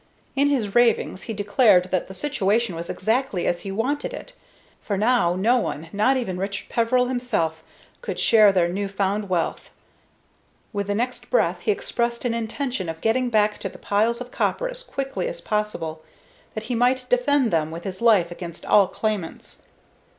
In 0.35 0.49
his 0.49 0.73
ravings 0.73 1.25
he 1.29 1.33
declared 1.35 1.91
that 1.91 2.07
the 2.07 2.15
situation 2.15 2.73
was 2.75 2.89
exactly 2.89 3.45
as 3.45 3.61
he 3.61 3.71
wanted 3.71 4.15
it; 4.15 4.33
for 4.81 4.97
now 4.97 5.35
no 5.35 5.57
one, 5.57 5.89
not 5.93 6.17
even 6.17 6.39
Richard 6.39 6.69
Peveril 6.69 7.05
himself, 7.05 7.63
could 8.01 8.17
share 8.19 8.51
their 8.51 8.67
new 8.67 8.87
found 8.87 9.29
wealth. 9.29 9.69
With 10.73 10.87
the 10.87 10.95
next 10.95 11.29
breath 11.29 11.59
he 11.59 11.71
expressed 11.71 12.25
an 12.25 12.33
intention 12.33 12.89
of 12.89 12.99
getting 12.99 13.29
back 13.29 13.59
to 13.59 13.69
the 13.69 13.77
piles 13.77 14.19
of 14.19 14.31
copper 14.31 14.67
as 14.67 14.83
quickly 14.83 15.27
as 15.27 15.39
possible, 15.39 16.01
that 16.55 16.63
he 16.63 16.73
might 16.73 17.05
defend 17.07 17.51
them 17.51 17.69
with 17.69 17.83
his 17.83 18.01
life 18.01 18.31
against 18.31 18.65
all 18.65 18.87
claimants. 18.87 19.61